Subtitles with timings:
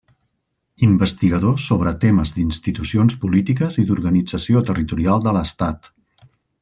[0.85, 5.93] Investigador sobre temes d'institucions polítiques i d'organització territorial de l'Estat.